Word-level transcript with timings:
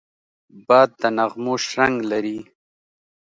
باد 0.67 0.89
د 1.01 1.03
نغمو 1.17 1.53
شرنګ 1.67 1.95
لري 2.11 2.39